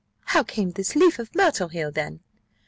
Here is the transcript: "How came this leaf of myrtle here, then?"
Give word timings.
"How 0.25 0.41
came 0.41 0.71
this 0.71 0.95
leaf 0.95 1.19
of 1.19 1.35
myrtle 1.35 1.67
here, 1.67 1.91
then?" 1.91 2.21